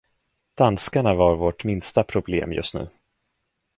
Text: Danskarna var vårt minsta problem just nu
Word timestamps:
Danskarna 0.55 1.13
var 1.15 1.35
vårt 1.35 1.63
minsta 1.63 2.03
problem 2.03 2.53
just 2.53 2.73
nu 2.73 2.87